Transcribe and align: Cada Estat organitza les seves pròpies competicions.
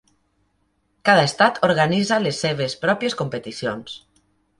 Cada 1.09 1.25
Estat 1.27 1.59
organitza 1.67 2.17
les 2.23 2.39
seves 2.45 2.77
pròpies 2.87 3.17
competicions. 3.21 3.95